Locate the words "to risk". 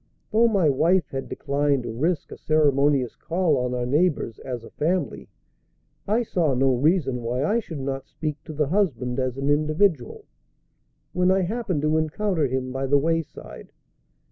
1.83-2.31